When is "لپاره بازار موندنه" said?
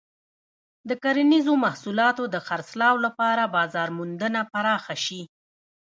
3.05-4.41